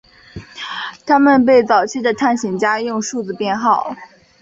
[1.05, 3.95] 他们被早期的探险家用数字编号。